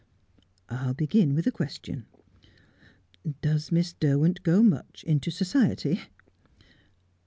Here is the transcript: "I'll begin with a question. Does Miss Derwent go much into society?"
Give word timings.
"I'll 0.67 0.95
begin 0.95 1.35
with 1.35 1.45
a 1.45 1.51
question. 1.51 2.07
Does 3.43 3.71
Miss 3.71 3.93
Derwent 3.93 4.41
go 4.41 4.63
much 4.63 5.03
into 5.03 5.29
society?" 5.29 6.01